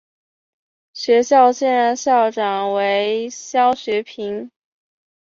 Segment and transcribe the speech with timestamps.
[0.95, 4.49] 学校现任校长为肖学平。